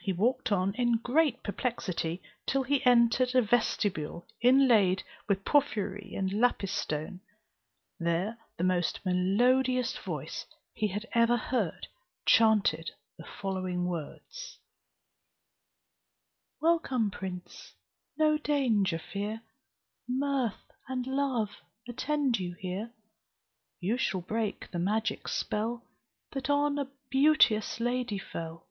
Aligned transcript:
He 0.00 0.14
walked 0.14 0.50
on, 0.50 0.74
in 0.76 0.96
great 0.96 1.42
perplexity, 1.42 2.22
till 2.46 2.62
he 2.62 2.82
entered 2.86 3.34
a 3.34 3.42
vestibule 3.42 4.26
inlaid 4.40 5.02
with 5.28 5.44
porphyry 5.44 6.14
and 6.16 6.32
lapis 6.32 6.72
stone. 6.72 7.20
There 8.00 8.38
the 8.56 8.64
most 8.64 9.00
melodious 9.04 9.94
voice 9.98 10.46
he 10.72 10.88
had 10.88 11.04
ever 11.12 11.36
heard 11.36 11.86
chanted 12.24 12.92
the 13.18 13.26
following 13.26 13.84
words: 13.84 14.58
"Welcome, 16.62 17.10
prince, 17.10 17.74
no 18.16 18.38
danger 18.38 18.98
fear, 18.98 19.42
Mirth 20.08 20.72
and 20.88 21.06
love 21.06 21.50
attend 21.86 22.38
you 22.38 22.54
here; 22.54 22.94
You 23.80 23.98
shall 23.98 24.22
break 24.22 24.70
the 24.70 24.78
magic 24.78 25.28
spell, 25.28 25.84
That 26.32 26.48
on 26.48 26.78
a 26.78 26.90
beauteous 27.10 27.80
lady 27.80 28.16
fell. 28.16 28.66